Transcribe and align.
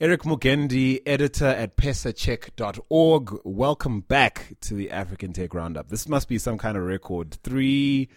Eric 0.00 0.22
Mugendi, 0.22 1.00
editor 1.06 1.46
at 1.46 1.76
pesacheck.org. 1.76 3.40
Welcome 3.42 4.00
back 4.02 4.54
to 4.60 4.74
the 4.74 4.92
African 4.92 5.32
Tech 5.32 5.52
Roundup. 5.52 5.88
This 5.88 6.08
must 6.08 6.28
be 6.28 6.38
some 6.38 6.56
kind 6.56 6.76
of 6.76 6.84
record. 6.84 7.36
Three, 7.42 8.08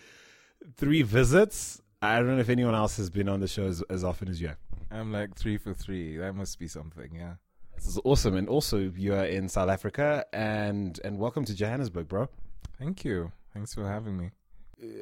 three 0.78 1.02
visits. 1.02 1.82
I 2.00 2.18
don't 2.18 2.28
know 2.28 2.38
if 2.38 2.50
anyone 2.50 2.76
else 2.76 2.98
has 2.98 3.10
been 3.10 3.28
on 3.28 3.40
the 3.40 3.48
show 3.48 3.66
as, 3.66 3.82
as 3.90 4.04
often 4.04 4.30
as 4.30 4.40
you 4.40 4.50
have. 4.50 4.58
I'm 4.92 5.12
like 5.12 5.34
three 5.34 5.58
for 5.58 5.74
three. 5.74 6.18
That 6.18 6.36
must 6.36 6.60
be 6.60 6.68
something, 6.68 7.16
yeah. 7.16 7.34
This 7.76 7.88
is 7.88 8.00
awesome. 8.04 8.36
And 8.36 8.48
also, 8.48 8.78
you 8.78 9.16
are 9.16 9.26
in 9.26 9.50
South 9.50 9.70
Africa, 9.70 10.24
and 10.32 11.00
and 11.04 11.18
welcome 11.18 11.46
to 11.46 11.56
Johannesburg, 11.56 12.08
bro. 12.08 12.30
Thank 12.78 13.04
you. 13.04 13.32
Thanks 13.56 13.74
for 13.74 13.88
having 13.88 14.18
me. 14.18 14.30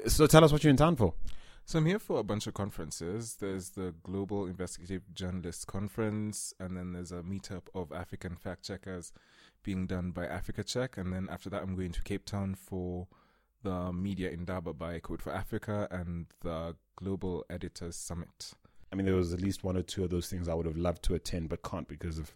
So 0.07 0.27
tell 0.27 0.45
us 0.45 0.53
what 0.53 0.63
you're 0.63 0.71
in 0.71 0.77
town 0.77 0.95
for. 0.95 1.13
So 1.69 1.77
I'm 1.77 1.85
here 1.85 1.99
for 1.99 2.17
a 2.17 2.23
bunch 2.23 2.47
of 2.47 2.55
conferences. 2.55 3.35
There's 3.39 3.69
the 3.69 3.93
Global 4.01 4.47
Investigative 4.47 5.03
Journalists 5.13 5.65
Conference, 5.65 6.51
and 6.59 6.75
then 6.75 6.93
there's 6.93 7.11
a 7.11 7.21
meetup 7.21 7.67
of 7.75 7.91
African 7.91 8.35
fact 8.35 8.65
checkers 8.65 9.13
being 9.61 9.85
done 9.85 10.09
by 10.09 10.25
Africa 10.25 10.63
Check, 10.63 10.97
and 10.97 11.13
then 11.13 11.27
after 11.31 11.47
that 11.51 11.61
I'm 11.61 11.75
going 11.75 11.91
to 11.91 12.01
Cape 12.01 12.25
Town 12.25 12.55
for 12.55 13.07
the 13.61 13.93
Media 13.93 14.31
Indaba 14.31 14.73
by 14.73 14.97
Code 14.97 15.21
for 15.21 15.31
Africa 15.31 15.87
and 15.91 16.25
the 16.41 16.75
Global 16.95 17.45
Editors 17.51 17.95
Summit. 17.95 18.53
I 18.91 18.95
mean, 18.95 19.05
there 19.05 19.13
was 19.13 19.31
at 19.31 19.39
least 19.39 19.63
one 19.63 19.77
or 19.77 19.83
two 19.83 20.03
of 20.03 20.09
those 20.09 20.27
things 20.27 20.47
I 20.47 20.55
would 20.55 20.65
have 20.65 20.75
loved 20.75 21.03
to 21.03 21.13
attend, 21.13 21.49
but 21.49 21.61
can't 21.61 21.87
because 21.87 22.17
of 22.17 22.33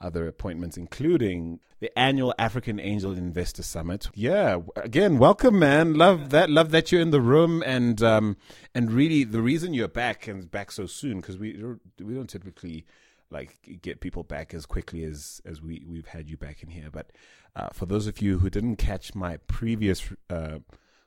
other 0.00 0.26
appointments, 0.26 0.76
including 0.76 1.60
the 1.80 1.96
annual 1.98 2.34
African 2.38 2.78
Angel 2.80 3.12
Investor 3.12 3.62
Summit. 3.62 4.08
Yeah, 4.14 4.60
again, 4.76 5.18
welcome, 5.18 5.58
man. 5.58 5.94
Love 5.94 6.30
that. 6.30 6.50
Love 6.50 6.70
that 6.70 6.90
you're 6.92 7.00
in 7.00 7.10
the 7.10 7.20
room, 7.20 7.62
and 7.64 8.02
um, 8.02 8.36
and 8.74 8.90
really 8.90 9.24
the 9.24 9.42
reason 9.42 9.74
you're 9.74 9.88
back 9.88 10.26
and 10.26 10.50
back 10.50 10.72
so 10.72 10.86
soon 10.86 11.20
because 11.20 11.38
we 11.38 11.62
we 12.00 12.14
don't 12.14 12.28
typically 12.28 12.84
like 13.30 13.80
get 13.82 14.00
people 14.00 14.22
back 14.22 14.54
as 14.54 14.66
quickly 14.66 15.04
as 15.04 15.40
as 15.44 15.60
we 15.60 15.84
we've 15.86 16.06
had 16.06 16.28
you 16.28 16.36
back 16.36 16.62
in 16.62 16.68
here. 16.68 16.90
But 16.90 17.10
uh, 17.56 17.68
for 17.72 17.86
those 17.86 18.06
of 18.06 18.20
you 18.20 18.38
who 18.38 18.50
didn't 18.50 18.76
catch 18.76 19.14
my 19.14 19.38
previous 19.46 20.02
uh, 20.30 20.58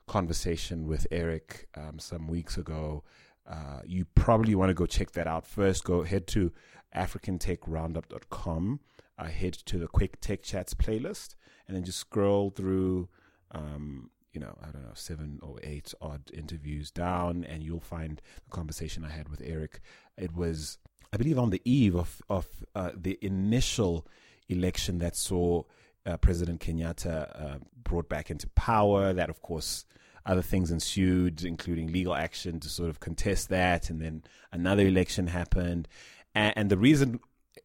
conversation 0.08 0.86
with 0.88 1.06
Eric 1.10 1.68
um, 1.76 1.98
some 1.98 2.26
weeks 2.26 2.56
ago. 2.56 3.04
Uh, 3.48 3.80
you 3.86 4.04
probably 4.14 4.54
want 4.54 4.68
to 4.68 4.74
go 4.74 4.86
check 4.86 5.12
that 5.12 5.26
out 5.26 5.46
first. 5.46 5.84
Go 5.84 6.02
head 6.02 6.26
to 6.28 6.52
africantechroundup.com, 6.94 8.80
uh, 9.18 9.24
head 9.24 9.54
to 9.54 9.78
the 9.78 9.88
quick 9.88 10.20
tech 10.20 10.42
chats 10.42 10.74
playlist, 10.74 11.34
and 11.66 11.76
then 11.76 11.84
just 11.84 11.98
scroll 11.98 12.50
through, 12.50 13.08
um, 13.52 14.10
you 14.32 14.40
know, 14.40 14.54
I 14.62 14.70
don't 14.70 14.82
know, 14.82 14.94
seven 14.94 15.40
or 15.42 15.56
eight 15.62 15.94
odd 16.00 16.30
interviews 16.32 16.90
down, 16.90 17.44
and 17.44 17.62
you'll 17.62 17.80
find 17.80 18.20
the 18.44 18.50
conversation 18.50 19.04
I 19.04 19.10
had 19.10 19.28
with 19.28 19.40
Eric. 19.42 19.80
It 20.18 20.36
was, 20.36 20.78
I 21.12 21.16
believe, 21.16 21.38
on 21.38 21.50
the 21.50 21.62
eve 21.64 21.96
of 21.96 22.20
of 22.28 22.46
uh, 22.74 22.90
the 22.94 23.18
initial 23.22 24.06
election 24.48 24.98
that 24.98 25.16
saw 25.16 25.62
uh, 26.04 26.16
President 26.18 26.60
Kenyatta 26.60 27.54
uh, 27.54 27.58
brought 27.82 28.08
back 28.08 28.30
into 28.30 28.46
power. 28.48 29.12
That, 29.12 29.30
of 29.30 29.42
course, 29.42 29.84
other 30.28 30.42
things 30.42 30.70
ensued, 30.70 31.42
including 31.42 31.90
legal 31.90 32.14
action 32.14 32.60
to 32.60 32.68
sort 32.68 32.90
of 32.90 33.00
contest 33.00 33.48
that, 33.48 33.90
and 33.90 34.00
then 34.00 34.22
another 34.52 34.86
election 34.86 35.26
happened. 35.26 35.88
And, 36.34 36.52
and 36.56 36.70
the 36.70 36.76
reason 36.76 37.18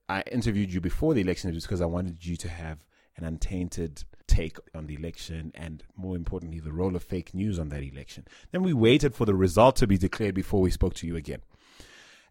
I 0.07 0.23
interviewed 0.31 0.73
you 0.73 0.81
before 0.81 1.13
the 1.13 1.21
election 1.21 1.53
is 1.53 1.63
because 1.63 1.81
I 1.81 1.85
wanted 1.85 2.25
you 2.25 2.37
to 2.37 2.49
have 2.49 2.79
an 3.17 3.25
untainted 3.25 4.03
take 4.27 4.57
on 4.73 4.87
the 4.87 4.95
election, 4.95 5.51
and 5.53 5.83
more 5.95 6.15
importantly, 6.15 6.59
the 6.61 6.71
role 6.71 6.95
of 6.95 7.03
fake 7.03 7.33
news 7.33 7.59
on 7.59 7.69
that 7.69 7.83
election. 7.83 8.25
Then 8.51 8.63
we 8.63 8.73
waited 8.73 9.13
for 9.13 9.25
the 9.25 9.35
result 9.35 9.75
to 9.77 9.87
be 9.87 9.97
declared 9.97 10.33
before 10.33 10.61
we 10.61 10.71
spoke 10.71 10.95
to 10.95 11.07
you 11.07 11.17
again. 11.17 11.41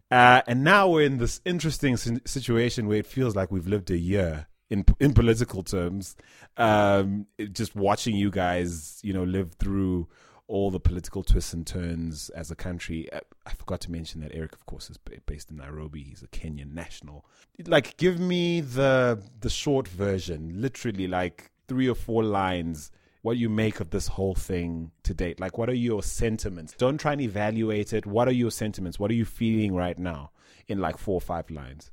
Uh, 0.09 0.41
and 0.47 0.63
now 0.63 0.89
we're 0.89 1.05
in 1.05 1.19
this 1.19 1.41
interesting 1.45 1.95
situation 1.95 2.87
where 2.87 2.97
it 2.97 3.05
feels 3.05 3.35
like 3.35 3.51
we've 3.51 3.67
lived 3.67 3.89
a 3.91 3.97
year 3.97 4.47
in 4.73 4.83
in 4.99 5.13
political 5.13 5.63
terms. 5.63 6.15
Um, 6.57 7.27
just 7.51 7.75
watching 7.75 8.15
you 8.15 8.31
guys, 8.31 8.99
you 9.03 9.13
know, 9.13 9.23
live 9.23 9.53
through 9.53 10.07
all 10.47 10.71
the 10.71 10.79
political 10.79 11.23
twists 11.23 11.53
and 11.53 11.65
turns 11.65 12.29
as 12.31 12.51
a 12.51 12.55
country. 12.55 13.11
Uh, 13.13 13.19
I 13.45 13.53
forgot 13.53 13.79
to 13.81 13.91
mention 13.91 14.21
that 14.21 14.31
Eric, 14.33 14.53
of 14.53 14.65
course, 14.65 14.89
is 14.89 14.97
based 15.25 15.51
in 15.51 15.57
Nairobi. 15.57 16.03
He's 16.03 16.23
a 16.23 16.27
Kenyan 16.27 16.73
national. 16.73 17.25
Like, 17.65 17.97
give 17.97 18.19
me 18.19 18.61
the 18.61 19.21
the 19.39 19.49
short 19.49 19.87
version, 19.87 20.61
literally 20.61 21.07
like 21.07 21.51
three 21.67 21.87
or 21.87 21.95
four 21.95 22.23
lines. 22.23 22.91
What 23.21 23.37
you 23.37 23.49
make 23.49 23.79
of 23.79 23.91
this 23.91 24.07
whole 24.07 24.35
thing 24.35 24.91
to 25.03 25.13
date? 25.13 25.39
Like, 25.39 25.57
what 25.57 25.69
are 25.69 25.75
your 25.89 26.03
sentiments? 26.03 26.73
Don't 26.77 26.97
try 26.97 27.13
and 27.13 27.21
evaluate 27.21 27.93
it. 27.93 28.05
What 28.05 28.27
are 28.27 28.33
your 28.33 28.51
sentiments? 28.51 28.99
What 28.99 29.11
are 29.11 29.13
you 29.13 29.23
feeling 29.23 29.73
right 29.73 29.97
now? 29.97 30.31
In 30.67 30.79
like 30.79 30.97
four 30.97 31.15
or 31.15 31.21
five 31.21 31.49
lines. 31.49 31.89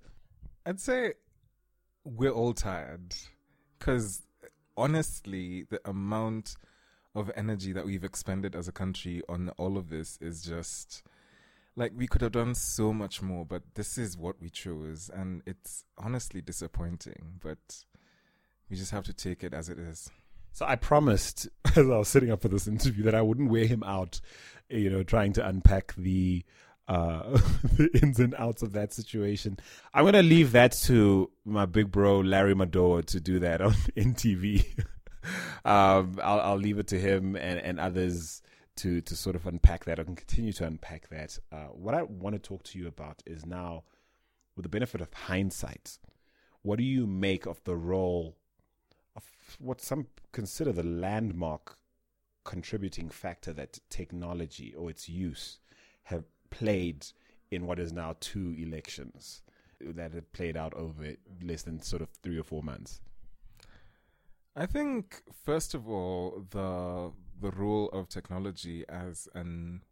I'd 0.67 0.81
say 0.81 1.15
we're 2.05 2.31
all 2.31 2.55
tired 2.55 3.15
because 3.79 4.23
honestly, 4.77 5.65
the 5.71 5.81
amount 5.89 6.57
of 7.15 7.31
energy 7.35 7.73
that 7.73 7.85
we've 7.85 8.05
expended 8.05 8.55
as 8.55 8.69
a 8.69 8.73
country 8.73 9.23
on 9.29 9.51
all 9.59 9.77
of 9.77 9.91
this 9.91 10.17
is 10.21 10.43
just 10.43 11.03
like 11.77 11.93
we 11.97 12.07
could 12.07 12.21
have 12.21 12.33
done 12.33 12.55
so 12.55 12.93
much 12.93 13.23
more, 13.23 13.45
but 13.45 13.63
this 13.75 13.97
is 13.97 14.17
what 14.17 14.41
we 14.41 14.51
chose, 14.51 15.11
and 15.13 15.43
it's 15.47 15.85
honestly 15.97 16.41
disappointing, 16.41 17.39
but 17.43 17.85
we 18.69 18.77
just 18.77 18.91
have 18.91 19.05
to 19.05 19.13
take 19.13 19.43
it 19.43 19.55
as 19.55 19.69
it 19.69 19.79
is. 19.79 20.11
So 20.53 20.67
I 20.67 20.77
promised 20.77 21.49
as 21.65 21.79
I 21.79 21.97
was 21.97 22.09
setting 22.09 22.31
up 22.31 22.43
for 22.43 22.49
this 22.49 22.67
interview 22.67 23.05
that 23.05 23.15
I 23.15 23.23
wouldn't 23.23 23.51
wear 23.51 23.67
him 23.67 23.83
out, 23.85 24.21
you 24.69 24.91
know, 24.91 25.03
trying 25.03 25.33
to 25.35 25.47
unpack 25.47 25.95
the 25.97 26.45
uh 26.91 27.23
the 27.77 27.89
ins 28.03 28.19
and 28.19 28.35
outs 28.37 28.63
of 28.63 28.73
that 28.73 28.93
situation. 28.93 29.59
I'm 29.95 30.05
gonna 30.05 30.23
leave 30.23 30.53
that 30.53 30.73
to 30.85 31.31
my 31.45 31.65
big 31.65 31.91
bro 31.93 32.19
Larry 32.19 32.55
Madowo 32.55 33.05
to 33.07 33.21
do 33.21 33.39
that 33.39 33.61
on 33.61 33.73
NTV. 33.97 34.67
um, 35.65 36.19
I'll 36.23 36.41
I'll 36.41 36.57
leave 36.57 36.79
it 36.79 36.89
to 36.89 37.01
him 37.01 37.37
and, 37.37 37.61
and 37.61 37.79
others 37.79 38.43
to 38.77 39.01
to 39.03 39.15
sort 39.15 39.37
of 39.37 39.47
unpack 39.47 39.85
that. 39.85 40.01
I 40.01 40.03
can 40.03 40.17
continue 40.17 40.53
to 40.55 40.67
unpack 40.67 41.09
that. 41.11 41.39
Uh, 41.53 41.69
what 41.69 41.95
I 41.95 42.03
want 42.03 42.35
to 42.35 42.41
talk 42.41 42.65
to 42.65 42.79
you 42.79 42.89
about 42.89 43.23
is 43.25 43.47
now, 43.47 43.85
with 44.57 44.65
the 44.65 44.69
benefit 44.69 45.01
of 45.01 45.13
hindsight, 45.15 45.99
what 46.63 46.77
do 46.77 46.85
you 46.85 47.07
make 47.07 47.47
of 47.47 47.63
the 47.63 47.77
role 47.77 48.37
of 49.15 49.23
what 49.61 49.81
some 49.81 50.09
consider 50.33 50.73
the 50.73 50.83
landmark 50.83 51.77
contributing 52.43 53.11
factor 53.11 53.53
that 53.53 53.79
technology 53.91 54.75
or 54.75 54.91
its 54.91 55.09
use 55.09 55.61
have 56.05 56.25
played 56.51 57.07
in 57.51 57.67
what 57.67 57.79
is 57.79 57.93
now 57.93 58.17
two 58.21 58.55
elections 58.59 59.43
that 59.81 60.13
had 60.13 60.33
played 60.33 60.57
out 60.57 60.75
over 60.75 61.15
less 61.43 61.63
than 61.63 61.81
sort 61.81 62.03
of 62.03 62.09
three 62.23 62.39
or 62.39 62.45
four 62.45 62.63
months. 62.63 63.01
I 64.55 64.67
think 64.67 65.23
first 65.45 65.75
of 65.75 65.89
all 65.89 66.45
the 66.51 67.13
the 67.41 67.51
role 67.53 67.89
of 67.91 68.09
technology 68.09 68.85
as 68.89 69.29
an 69.35 69.83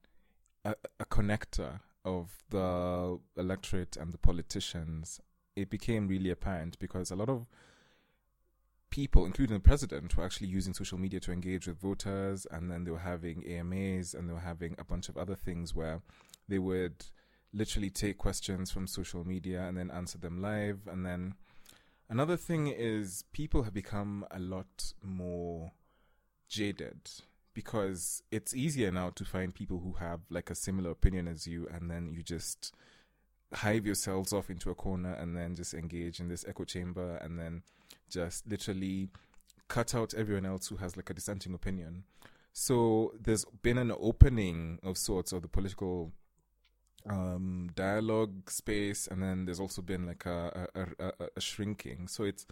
a, 0.64 0.74
a 1.00 1.04
connector 1.06 1.80
of 2.04 2.42
the 2.50 3.18
electorate 3.36 3.96
and 3.96 4.12
the 4.12 4.18
politicians 4.18 5.20
it 5.56 5.70
became 5.70 6.08
really 6.08 6.30
apparent 6.30 6.78
because 6.78 7.10
a 7.10 7.16
lot 7.16 7.28
of 7.28 7.46
people 8.90 9.24
including 9.24 9.54
the 9.54 9.60
president 9.60 10.16
were 10.16 10.24
actually 10.24 10.48
using 10.48 10.74
social 10.74 10.98
media 10.98 11.20
to 11.20 11.32
engage 11.32 11.66
with 11.66 11.78
voters 11.78 12.46
and 12.50 12.70
then 12.70 12.84
they 12.84 12.90
were 12.90 12.98
having 12.98 13.44
AMAs 13.46 14.14
and 14.14 14.28
they 14.28 14.32
were 14.32 14.40
having 14.40 14.74
a 14.78 14.84
bunch 14.84 15.08
of 15.08 15.16
other 15.16 15.34
things 15.34 15.74
where 15.74 16.00
they 16.48 16.58
would 16.58 17.04
literally 17.52 17.90
take 17.90 18.18
questions 18.18 18.70
from 18.70 18.86
social 18.86 19.26
media 19.26 19.62
and 19.62 19.76
then 19.76 19.90
answer 19.90 20.18
them 20.18 20.40
live 20.40 20.80
and 20.86 21.04
then 21.04 21.34
Another 22.10 22.38
thing 22.38 22.68
is 22.68 23.24
people 23.32 23.64
have 23.64 23.74
become 23.74 24.24
a 24.30 24.38
lot 24.38 24.94
more 25.02 25.72
jaded 26.48 27.10
because 27.52 28.22
it's 28.30 28.54
easier 28.54 28.90
now 28.90 29.10
to 29.10 29.24
find 29.24 29.54
people 29.54 29.80
who 29.80 29.92
have 29.94 30.20
like 30.30 30.48
a 30.48 30.54
similar 30.54 30.90
opinion 30.90 31.28
as 31.28 31.46
you 31.46 31.68
and 31.70 31.90
then 31.90 32.08
you 32.08 32.22
just 32.22 32.72
hive 33.52 33.84
yourselves 33.84 34.32
off 34.32 34.48
into 34.48 34.70
a 34.70 34.74
corner 34.74 35.12
and 35.12 35.36
then 35.36 35.54
just 35.54 35.74
engage 35.74 36.18
in 36.18 36.28
this 36.28 36.46
echo 36.48 36.64
chamber 36.64 37.16
and 37.16 37.38
then 37.38 37.62
just 38.08 38.48
literally 38.48 39.08
cut 39.68 39.94
out 39.94 40.14
everyone 40.14 40.46
else 40.46 40.68
who 40.68 40.76
has 40.76 40.96
like 40.96 41.10
a 41.10 41.14
dissenting 41.14 41.52
opinion. 41.52 42.04
So 42.54 43.12
there's 43.20 43.44
been 43.62 43.76
an 43.76 43.92
opening 44.00 44.78
of 44.82 44.96
sorts 44.96 45.32
of 45.32 45.42
the 45.42 45.48
political 45.48 46.12
um, 47.06 47.70
dialogue 47.74 48.50
space, 48.50 49.06
and 49.06 49.22
then 49.22 49.44
there's 49.44 49.60
also 49.60 49.82
been 49.82 50.06
like 50.06 50.26
a, 50.26 50.68
a, 50.74 51.04
a, 51.04 51.12
a 51.36 51.40
shrinking. 51.40 52.08
So 52.08 52.24
it's 52.24 52.46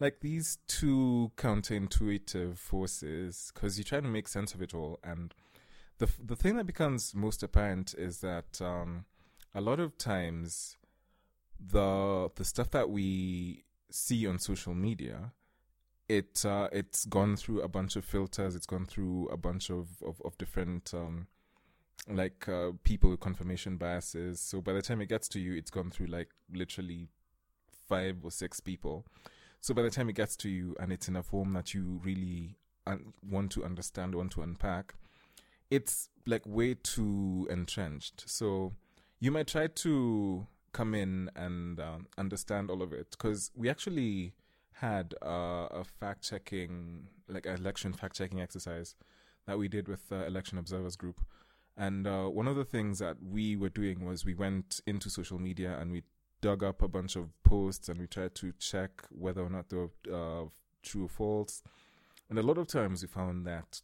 like 0.00 0.20
these 0.20 0.58
two 0.66 1.30
counterintuitive 1.36 2.58
forces 2.58 3.52
because 3.54 3.78
you 3.78 3.84
try 3.84 4.00
to 4.00 4.08
make 4.08 4.28
sense 4.28 4.54
of 4.54 4.62
it 4.62 4.74
all, 4.74 4.98
and 5.02 5.34
the 5.98 6.08
the 6.22 6.36
thing 6.36 6.56
that 6.56 6.66
becomes 6.66 7.14
most 7.14 7.42
apparent 7.42 7.94
is 7.96 8.18
that 8.20 8.60
um, 8.60 9.04
a 9.54 9.60
lot 9.60 9.80
of 9.80 9.96
times 9.98 10.76
the 11.60 12.30
the 12.34 12.44
stuff 12.44 12.70
that 12.70 12.90
we 12.90 13.64
see 13.90 14.26
on 14.26 14.38
social 14.38 14.74
media 14.74 15.32
it 16.08 16.44
uh, 16.44 16.68
it's 16.72 17.04
gone 17.04 17.36
through 17.36 17.60
a 17.60 17.68
bunch 17.68 17.96
of 17.96 18.04
filters 18.04 18.56
it's 18.56 18.66
gone 18.66 18.84
through 18.84 19.28
a 19.28 19.36
bunch 19.36 19.70
of 19.70 20.02
of, 20.04 20.20
of 20.24 20.36
different 20.38 20.92
um, 20.94 21.26
like 22.08 22.48
uh, 22.48 22.72
people 22.84 23.10
with 23.10 23.20
confirmation 23.20 23.76
biases. 23.76 24.40
So 24.40 24.60
by 24.60 24.72
the 24.72 24.82
time 24.82 25.00
it 25.00 25.08
gets 25.08 25.28
to 25.28 25.40
you, 25.40 25.54
it's 25.54 25.70
gone 25.70 25.90
through 25.90 26.06
like 26.06 26.28
literally 26.52 27.08
five 27.88 28.16
or 28.22 28.30
six 28.30 28.60
people. 28.60 29.04
So 29.60 29.74
by 29.74 29.82
the 29.82 29.90
time 29.90 30.08
it 30.08 30.14
gets 30.14 30.36
to 30.38 30.48
you 30.48 30.74
and 30.80 30.92
it's 30.92 31.08
in 31.08 31.16
a 31.16 31.22
form 31.22 31.52
that 31.52 31.72
you 31.72 32.00
really 32.04 32.56
un- 32.86 33.12
want 33.28 33.52
to 33.52 33.64
understand, 33.64 34.14
want 34.14 34.32
to 34.32 34.42
unpack, 34.42 34.94
it's 35.70 36.08
like 36.26 36.42
way 36.46 36.74
too 36.74 37.46
entrenched. 37.50 38.24
So 38.26 38.72
you 39.20 39.30
might 39.30 39.46
try 39.46 39.68
to 39.68 40.46
come 40.72 40.94
in 40.94 41.30
and 41.36 41.78
um, 41.78 42.06
understand 42.18 42.70
all 42.70 42.82
of 42.82 42.92
it 42.92 43.08
because 43.12 43.50
we 43.54 43.68
actually 43.68 44.32
had 44.72 45.14
uh, 45.24 45.68
a 45.70 45.84
fact 45.84 46.28
checking, 46.28 47.06
like 47.28 47.46
election 47.46 47.92
fact 47.92 48.16
checking 48.16 48.40
exercise 48.40 48.96
that 49.46 49.58
we 49.58 49.68
did 49.68 49.86
with 49.88 50.08
the 50.08 50.26
Election 50.26 50.58
Observers 50.58 50.96
Group. 50.96 51.20
And 51.76 52.06
uh, 52.06 52.24
one 52.24 52.48
of 52.48 52.56
the 52.56 52.64
things 52.64 52.98
that 52.98 53.16
we 53.22 53.56
were 53.56 53.70
doing 53.70 54.04
was 54.04 54.24
we 54.24 54.34
went 54.34 54.80
into 54.86 55.08
social 55.08 55.38
media 55.38 55.78
and 55.78 55.90
we 55.90 56.02
dug 56.40 56.62
up 56.62 56.82
a 56.82 56.88
bunch 56.88 57.16
of 57.16 57.30
posts 57.44 57.88
and 57.88 57.98
we 57.98 58.06
tried 58.06 58.34
to 58.34 58.52
check 58.58 58.90
whether 59.10 59.42
or 59.42 59.48
not 59.48 59.70
they 59.70 59.76
were 59.76 59.90
uh, 60.12 60.44
true 60.82 61.04
or 61.04 61.08
false. 61.08 61.62
And 62.28 62.38
a 62.38 62.42
lot 62.42 62.58
of 62.58 62.66
times 62.66 63.02
we 63.02 63.08
found 63.08 63.46
that 63.46 63.80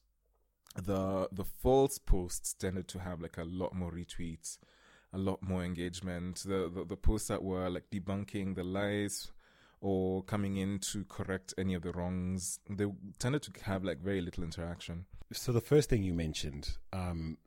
the 0.77 1.29
the 1.33 1.45
false 1.45 1.99
posts 1.99 2.53
tended 2.55 2.89
to 2.89 2.99
have 2.99 3.21
like 3.21 3.39
a 3.39 3.45
lot 3.45 3.75
more 3.75 3.91
retweets, 3.91 4.59
a 5.13 5.19
lot 5.19 5.43
more 5.43 5.65
engagement. 5.65 6.45
The 6.47 6.71
the, 6.73 6.85
the 6.85 6.97
posts 6.97 7.29
that 7.29 7.43
were 7.43 7.69
like 7.69 7.91
debunking 7.91 8.55
the 8.55 8.65
lies 8.65 9.33
or 9.81 10.23
coming 10.25 10.57
in 10.57 10.79
to 10.81 11.05
correct 11.05 11.55
any 11.57 11.75
of 11.75 11.83
the 11.83 11.93
wrongs, 11.93 12.59
they 12.69 12.87
tended 13.19 13.43
to 13.43 13.53
have 13.63 13.85
like 13.85 13.99
very 13.99 14.21
little 14.21 14.43
interaction. 14.43 15.07
So 15.33 15.53
the 15.53 15.61
first 15.61 15.89
thing 15.89 16.03
you 16.03 16.15
mentioned 16.15 16.79
um, 16.93 17.39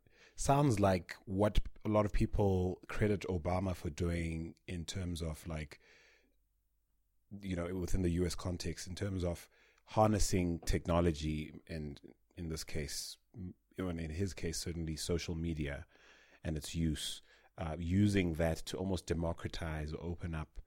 sounds 0.42 0.80
like 0.80 1.16
what 1.26 1.60
a 1.86 1.90
lot 1.90 2.06
of 2.06 2.12
people 2.12 2.80
credit 2.88 3.22
Obama 3.30 3.76
for 3.76 3.90
doing 3.92 4.56
in 4.68 4.84
terms 4.86 5.22
of 5.22 5.46
like, 5.48 5.80
you 7.42 7.56
know, 7.56 7.68
within 7.76 8.02
the 8.02 8.10
U.S. 8.22 8.36
context, 8.36 8.88
in 8.88 8.96
terms 8.96 9.24
of 9.24 9.48
harnessing 9.86 10.60
technology, 10.66 11.54
and 11.70 12.00
in 12.38 12.50
this 12.50 12.64
case, 12.64 13.18
in 13.78 14.10
his 14.10 14.34
case, 14.34 14.58
certainly 14.58 14.96
social 14.96 15.36
media 15.36 15.86
and 16.44 16.58
its 16.58 16.74
use, 16.74 17.22
uh, 17.58 17.76
using 17.78 18.34
that 18.34 18.58
to 18.58 18.78
almost 18.78 19.06
democratize 19.06 19.94
or 19.94 20.04
open 20.04 20.34
up 20.34 20.60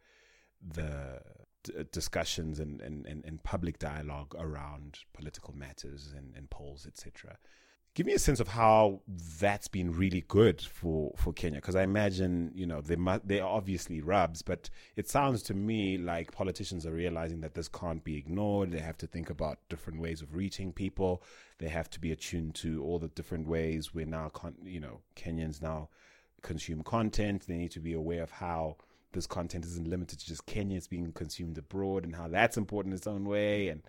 the 0.67 1.21
d- 1.65 1.73
discussions 1.91 2.61
and, 2.61 2.81
and, 2.81 3.07
and, 3.07 3.25
and, 3.25 3.43
public 3.43 3.79
dialogue 3.79 4.35
around 4.39 5.01
political 5.13 5.55
matters 5.55 6.15
and, 6.17 6.33
and 6.37 6.49
polls, 6.49 6.87
etc. 6.87 7.37
Give 7.95 8.07
me 8.07 8.15
a 8.15 8.19
sense 8.19 8.41
of 8.41 8.49
how 8.49 9.03
that's 9.39 9.69
been 9.69 9.97
really 9.97 10.25
good 10.27 10.61
for, 10.61 11.15
for 11.17 11.33
Kenya, 11.33 11.61
because 11.61 11.77
I 11.77 11.85
imagine 11.85 12.51
you 12.53 12.67
know 12.67 12.81
they 12.81 12.97
mu- 12.97 13.21
they 13.23 13.39
are 13.39 13.49
obviously 13.49 14.01
rubs, 14.01 14.43
but 14.43 14.69
it 14.97 15.09
sounds 15.09 15.45
to 15.45 15.55
me 15.55 15.97
like 15.97 16.33
politicians 16.33 16.87
are 16.87 16.93
realizing 16.93 17.41
that 17.43 17.55
this 17.55 17.69
can't 17.69 18.03
be 18.03 18.17
ignored. 18.17 18.73
They 18.73 18.81
have 18.81 18.99
to 18.99 19.07
think 19.07 19.31
about 19.31 19.61
different 19.69 20.01
ways 20.01 20.23
of 20.23 20.35
reaching 20.35 20.73
people. 20.73 21.23
They 21.59 21.69
have 21.69 21.89
to 21.91 22.01
be 22.01 22.11
attuned 22.11 22.57
to 22.57 22.83
all 22.83 22.99
the 22.99 23.07
different 23.07 23.47
ways 23.47 23.95
where 23.95 24.07
now 24.07 24.29
con- 24.29 24.57
you 24.65 24.81
know 24.81 25.03
Kenyans 25.15 25.63
now 25.63 25.89
consume 26.43 26.83
content. 26.83 27.47
They 27.47 27.57
need 27.57 27.71
to 27.73 27.81
be 27.81 27.93
aware 27.93 28.25
of 28.25 28.33
how 28.33 28.77
this 29.13 29.29
content 29.29 29.65
isn't 29.67 29.87
limited 29.87 30.19
to 30.19 30.27
just 30.27 30.47
Kenya; 30.47 30.79
it's 30.79 30.89
being 30.89 31.13
consumed 31.13 31.59
abroad, 31.59 32.03
and 32.03 32.17
how 32.17 32.27
that's 32.27 32.57
important 32.57 32.93
in 32.93 32.97
its 32.97 33.07
own 33.07 33.25
way. 33.25 33.69
And 33.69 33.83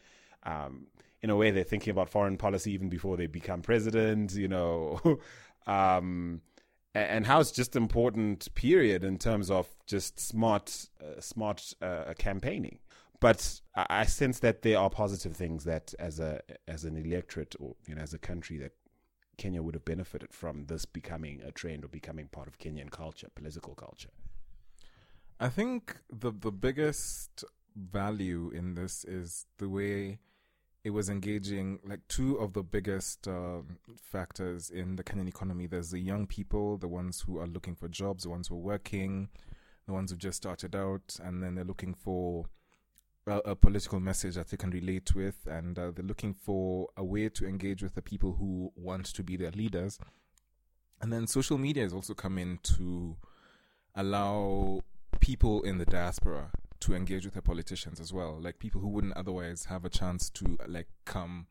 um, 0.43 0.85
in 1.25 1.31
a 1.31 1.35
way, 1.35 1.49
they're 1.49 1.63
thinking 1.63 1.89
about 1.89 2.07
foreign 2.07 2.37
policy 2.37 2.71
even 2.71 2.87
before 2.87 3.17
they 3.17 3.25
become 3.25 3.63
president. 3.63 4.35
You 4.35 4.47
know. 4.47 5.19
um, 5.67 6.41
and 6.93 7.25
how 7.25 7.39
it's 7.41 7.51
just 7.51 7.75
important 7.75 8.53
period 8.53 9.03
in 9.03 9.17
terms 9.17 9.51
of 9.51 9.67
just 9.87 10.19
smart 10.19 10.87
uh, 11.01 11.19
smart 11.19 11.73
uh, 11.81 12.13
campaigning 12.17 12.79
but 13.19 13.61
I 13.75 14.05
sense 14.05 14.39
that 14.39 14.61
there 14.61 14.77
are 14.77 14.89
positive 14.89 15.35
things 15.35 15.63
that 15.63 15.93
as 15.99 16.19
a 16.19 16.41
as 16.67 16.85
an 16.85 16.95
electorate 16.95 17.55
or 17.59 17.75
you 17.87 17.95
know 17.95 18.01
as 18.01 18.13
a 18.13 18.19
country 18.19 18.57
that 18.59 18.73
Kenya 19.37 19.61
would 19.61 19.73
have 19.73 19.83
benefited 19.83 20.31
from 20.31 20.67
this 20.67 20.85
becoming 20.85 21.41
a 21.41 21.51
trend 21.51 21.83
or 21.83 21.89
becoming 21.89 22.27
part 22.27 22.47
of 22.47 22.59
Kenyan 22.59 22.91
culture 22.91 23.27
political 23.35 23.73
culture 23.73 24.13
I 25.39 25.49
think 25.49 25.97
the 26.09 26.31
the 26.31 26.51
biggest 26.51 27.43
value 27.75 28.51
in 28.53 28.75
this 28.75 29.03
is 29.03 29.47
the 29.57 29.67
way 29.67 30.19
it 30.85 30.93
was 30.93 31.09
engaging 31.09 31.79
like 31.83 32.07
two 32.07 32.35
of 32.35 32.53
the 32.53 32.61
biggest 32.61 33.27
uh, 33.27 33.61
factors 33.99 34.69
in 34.69 34.95
the 34.95 35.03
Kenyan 35.03 35.27
economy. 35.27 35.65
There's 35.65 35.89
the 35.89 35.99
young 35.99 36.27
people, 36.27 36.77
the 36.77 36.87
ones 36.87 37.21
who 37.21 37.39
are 37.39 37.47
looking 37.47 37.73
for 37.73 37.87
jobs, 37.87 38.23
the 38.23 38.29
ones 38.29 38.49
who 38.49 38.55
are 38.55 38.59
working, 38.59 39.29
the 39.87 39.93
ones 39.93 40.11
who 40.11 40.17
just 40.17 40.37
started 40.37 40.75
out, 40.75 41.17
and 41.23 41.41
then 41.41 41.55
they're 41.55 41.65
looking 41.65 41.95
for 41.95 42.45
a, 43.25 43.37
a 43.37 43.55
political 43.55 43.99
message 43.99 44.35
that 44.35 44.49
they 44.49 44.57
can 44.57 44.69
relate 44.69 45.15
with, 45.15 45.47
and 45.47 45.79
uh, 45.79 45.89
they're 45.89 46.05
looking 46.05 46.35
for 46.35 46.89
a 46.95 47.03
way 47.03 47.29
to 47.29 47.47
engage 47.47 47.81
with 47.81 47.95
the 47.95 48.01
people 48.03 48.35
who 48.37 48.71
want 48.75 49.07
to 49.07 49.23
be 49.23 49.35
their 49.35 49.51
leaders. 49.51 49.97
And 51.01 51.11
then 51.11 51.25
social 51.25 51.57
media 51.57 51.81
has 51.81 51.93
also 51.93 52.13
come 52.13 52.37
in 52.37 52.59
to 52.77 53.17
allow 53.95 54.81
people 55.19 55.63
in 55.63 55.79
the 55.79 55.85
diaspora 55.85 56.51
to 56.85 56.93
engage 56.93 57.25
with 57.25 57.33
their 57.33 57.41
politicians 57.41 57.99
as 57.99 58.13
well, 58.13 58.37
like 58.39 58.59
people 58.59 58.79
who 58.79 58.87
wouldn't 58.87 59.17
otherwise 59.17 59.65
have 59.65 59.85
a 59.85 59.89
chance 59.89 60.29
to 60.29 60.55
like 60.67 60.87
come 61.03 61.47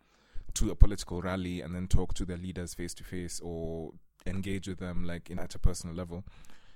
to 0.55 0.71
a 0.71 0.77
political 0.77 1.21
rally 1.21 1.61
and 1.61 1.75
then 1.75 1.89
talk 1.89 2.15
to 2.15 2.25
their 2.25 2.37
leaders 2.37 2.73
face 2.73 2.95
to 2.95 3.03
face 3.03 3.41
or 3.43 3.91
engage 4.27 4.69
with 4.69 4.79
them 4.79 5.03
like 5.03 5.31
in 5.31 5.41
at 5.41 5.53
a 5.57 5.59
personal 5.59 5.93
level. 5.93 6.23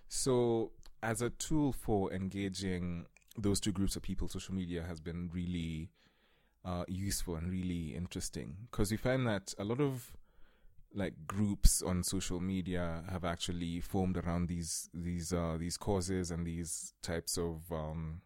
So 0.09 0.73
as 1.05 1.23
a 1.23 1.31
tool 1.31 1.73
for 1.73 2.13
engaging 2.13 3.07
those 3.37 3.61
two 3.61 3.71
groups 3.71 3.95
of 3.95 4.03
people, 4.03 4.27
social 4.27 4.57
media 4.57 4.83
has 4.83 4.99
been 4.99 5.31
really 5.33 5.91
uh, 6.65 6.83
useful 6.89 7.37
and 7.37 7.49
really 7.49 7.95
interesting 7.95 8.57
because 8.69 8.91
we 8.91 8.97
find 8.97 9.25
that 9.29 9.55
a 9.61 9.65
lot 9.65 9.81
of 9.81 10.11
like 10.93 11.15
groups 11.29 11.81
on 11.81 12.03
social 12.03 12.41
media 12.41 13.05
have 13.09 13.25
actually 13.25 13.79
formed 13.79 14.17
around 14.17 14.49
these 14.49 14.91
these 14.93 15.33
uh, 15.33 15.57
these 15.61 15.77
causes 15.77 16.33
and 16.33 16.45
these 16.45 16.93
types 17.03 17.39
of 17.39 17.61
um, 17.71 18.21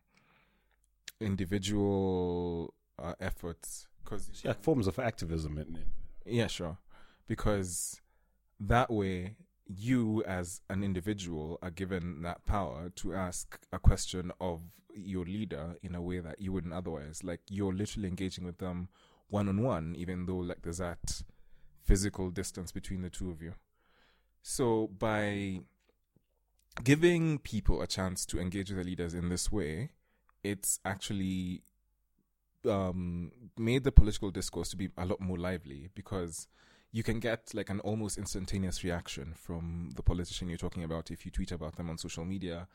individual 1.23 2.75
uh, 2.99 3.15
efforts 3.21 3.87
because 4.05 4.29
yeah 4.45 4.53
forms 4.53 4.87
of 4.87 4.99
activism 4.99 5.57
in 5.59 5.77
it. 5.77 5.87
yeah 6.27 6.47
sure 6.47 6.79
because 7.27 8.01
that 8.61 8.91
way 8.91 9.37
you 9.67 10.23
as 10.25 10.61
an 10.69 10.83
individual 10.83 11.59
are 11.63 11.71
given 11.71 12.23
that 12.23 12.45
power 12.45 12.91
to 12.95 13.15
ask 13.15 13.59
a 13.73 13.79
question 13.79 14.31
of 14.41 14.61
your 14.95 15.25
leader 15.25 15.77
in 15.83 15.95
a 15.95 16.03
way 16.03 16.19
that 16.19 16.41
you 16.41 16.53
wouldn't 16.53 16.75
otherwise 16.75 17.25
like 17.25 17.41
you're 17.49 17.73
literally 17.73 18.09
engaging 18.09 18.45
with 18.45 18.59
them 18.59 18.89
one 19.29 19.49
on 19.49 19.63
one 19.63 19.95
even 19.97 20.27
though 20.27 20.37
like 20.37 20.61
there's 20.63 20.79
that 20.79 21.23
physical 21.83 22.31
distance 22.31 22.73
between 22.73 23.03
the 23.03 23.11
two 23.11 23.31
of 23.31 23.43
you. 23.43 23.55
So 24.43 24.89
by 24.99 25.61
giving 26.83 27.39
people 27.39 27.83
a 27.83 27.87
chance 27.87 28.25
to 28.27 28.41
engage 28.41 28.71
with 28.71 28.79
the 28.79 28.85
leaders 28.85 29.15
in 29.15 29.29
this 29.29 29.53
way, 29.53 29.91
it's 30.43 30.81
actually 30.85 31.63
um, 32.69 33.33
made 33.59 33.85
the 33.85 33.93
political 33.93 34.31
discourse 34.31 34.69
to 34.71 34.77
be 34.77 34.91
a 34.97 35.05
lot 35.05 35.21
more 35.21 35.39
lively 35.39 35.89
because 35.95 36.49
you 36.93 37.03
can 37.03 37.21
get 37.21 37.51
like 37.55 37.71
an 37.71 37.81
almost 37.81 38.19
instantaneous 38.19 38.85
reaction 38.85 39.35
from 39.35 39.91
the 39.97 40.03
politician 40.03 40.49
you're 40.49 40.59
talking 40.59 40.85
about 40.85 41.11
if 41.11 41.25
you 41.25 41.31
tweet 41.31 41.51
about 41.53 41.77
them 41.77 41.89
on 41.89 41.99
social 41.99 42.25
media 42.25 42.69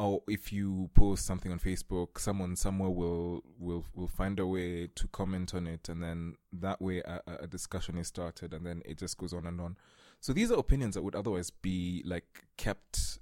or 0.00 0.22
if 0.28 0.50
you 0.50 0.88
post 0.94 1.26
something 1.26 1.52
on 1.52 1.58
Facebook, 1.58 2.18
someone 2.18 2.56
somewhere 2.56 2.88
will 2.88 3.44
will 3.58 3.84
will 3.94 4.08
find 4.08 4.40
a 4.40 4.46
way 4.46 4.88
to 4.94 5.06
comment 5.08 5.54
on 5.54 5.66
it, 5.66 5.90
and 5.90 6.02
then 6.02 6.36
that 6.54 6.80
way 6.80 7.00
a, 7.00 7.20
a, 7.40 7.46
discussion 7.46 7.98
is 7.98 8.06
started, 8.06 8.54
and 8.54 8.64
then 8.64 8.80
it 8.86 8.96
just 8.96 9.18
goes 9.18 9.34
on 9.34 9.46
and 9.46 9.60
on. 9.60 9.76
So 10.20 10.32
these 10.32 10.50
are 10.50 10.58
opinions 10.58 10.94
that 10.94 11.02
would 11.02 11.14
otherwise 11.14 11.50
be 11.50 12.02
like 12.06 12.46
kept 12.56 13.18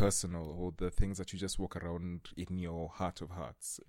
personal, 0.00 0.54
or 0.58 0.72
the 0.76 0.90
things 0.90 1.18
that 1.18 1.32
you 1.32 1.38
just 1.38 1.58
walk 1.58 1.76
around 1.76 2.20
in 2.36 2.58
your 2.58 2.88
heart 2.88 3.20
of 3.20 3.30
hearts. 3.30 3.80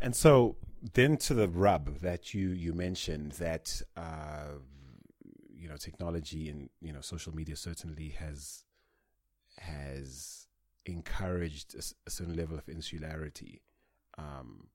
And 0.00 0.14
so 0.14 0.56
then 0.94 1.16
to 1.18 1.34
the 1.34 1.48
rub 1.48 1.98
that 2.00 2.32
you 2.32 2.50
you 2.50 2.72
mentioned 2.72 3.32
that 3.32 3.82
uh, 3.96 4.58
you 5.54 5.68
know 5.68 5.76
technology 5.76 6.48
and 6.48 6.70
you 6.80 6.92
know 6.92 7.00
social 7.00 7.34
media 7.34 7.56
certainly 7.56 8.10
has 8.10 8.64
has 9.58 10.46
encouraged 10.86 11.74
a, 11.74 11.82
a 12.06 12.10
certain 12.10 12.36
level 12.36 12.56
of 12.56 12.68
insularity, 12.68 13.60
um, 14.16 14.68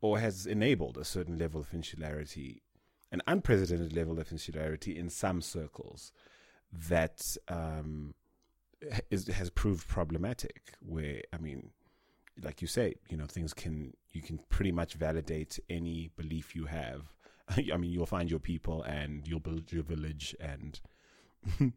or 0.00 0.18
has 0.20 0.46
enabled 0.46 0.96
a 0.96 1.04
certain 1.04 1.38
level 1.38 1.60
of 1.60 1.72
insularity, 1.72 2.62
an 3.10 3.20
unprecedented 3.26 3.92
level 3.94 4.20
of 4.20 4.30
insularity 4.30 4.96
in 4.96 5.08
some 5.10 5.40
circles 5.40 6.12
that 6.72 7.36
um, 7.48 8.14
is, 9.10 9.26
has 9.28 9.50
proved 9.50 9.88
problematic. 9.88 10.74
Where 10.80 11.22
I 11.32 11.38
mean, 11.38 11.70
like 12.42 12.62
you 12.62 12.68
say, 12.68 12.94
you 13.08 13.16
know, 13.16 13.26
things 13.26 13.54
can 13.54 13.94
you 14.10 14.22
can 14.22 14.38
pretty 14.48 14.72
much 14.72 14.94
validate 14.94 15.58
any 15.68 16.10
belief 16.16 16.54
you 16.54 16.66
have. 16.66 17.12
I 17.48 17.76
mean, 17.76 17.90
you'll 17.90 18.06
find 18.06 18.30
your 18.30 18.40
people 18.40 18.82
and 18.82 19.26
you'll 19.26 19.40
build 19.40 19.72
your 19.72 19.82
village, 19.82 20.34
and 20.40 20.80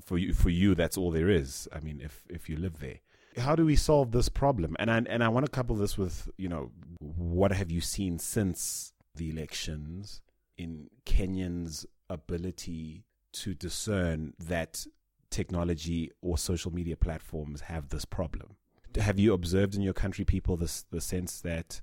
for 0.00 0.18
you, 0.18 0.32
for 0.32 0.50
you, 0.50 0.74
that's 0.74 0.96
all 0.96 1.10
there 1.10 1.28
is. 1.28 1.68
I 1.72 1.80
mean, 1.80 2.00
if 2.02 2.24
if 2.28 2.48
you 2.48 2.56
live 2.56 2.80
there, 2.80 3.00
how 3.38 3.54
do 3.54 3.64
we 3.64 3.76
solve 3.76 4.12
this 4.12 4.28
problem? 4.28 4.76
And 4.78 4.90
I 4.90 5.02
and 5.08 5.22
I 5.22 5.28
want 5.28 5.46
to 5.46 5.50
couple 5.50 5.76
this 5.76 5.96
with 5.96 6.28
you 6.36 6.48
know 6.48 6.70
what 7.00 7.52
have 7.52 7.70
you 7.70 7.80
seen 7.80 8.18
since 8.18 8.92
the 9.14 9.30
elections 9.30 10.20
in 10.56 10.88
Kenyans' 11.04 11.84
ability 12.08 13.04
to 13.32 13.54
discern 13.54 14.34
that 14.38 14.86
technology 15.32 16.10
or 16.20 16.38
social 16.38 16.72
media 16.72 16.96
platforms 16.96 17.62
have 17.62 17.88
this 17.88 18.04
problem. 18.04 18.56
Have 18.96 19.18
you 19.18 19.32
observed 19.32 19.74
in 19.74 19.82
your 19.82 19.94
country 19.94 20.24
people 20.24 20.56
this 20.56 20.84
the 20.90 21.00
sense 21.00 21.40
that 21.40 21.80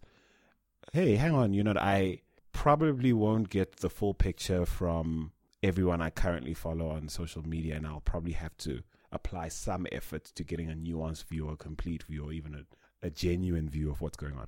hey, 0.94 1.16
hang 1.16 1.34
on, 1.34 1.54
you 1.54 1.64
know, 1.64 1.74
I 1.78 2.22
probably 2.52 3.14
won't 3.14 3.50
get 3.50 3.78
the 3.78 3.90
full 3.90 4.14
picture 4.14 4.66
from 4.66 5.32
everyone 5.62 6.02
I 6.02 6.10
currently 6.10 6.54
follow 6.54 6.90
on 6.90 7.10
social 7.10 7.44
media, 7.48 7.76
and 7.76 7.86
I'll 7.86 8.02
probably 8.02 8.34
have 8.34 8.56
to 8.60 8.82
apply 9.12 9.50
some 9.50 9.88
effort 9.92 10.26
to 10.36 10.44
getting 10.44 10.70
a 10.70 10.76
nuanced 10.76 11.26
view 11.26 11.48
or 11.48 11.54
a 11.54 11.58
complete 11.58 12.04
view 12.04 12.26
or 12.26 12.34
even 12.34 12.56
a, 12.56 13.08
a 13.08 13.10
genuine 13.10 13.70
view 13.70 13.90
of 13.90 14.02
what's 14.02 14.18
going 14.18 14.38
on. 14.38 14.48